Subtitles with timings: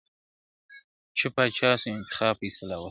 [1.17, 2.79] چي پاچا سو انتخاب فیصله وسوه؛